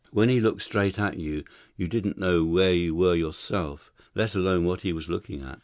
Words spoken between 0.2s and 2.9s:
he looked straight at you, you didn't know where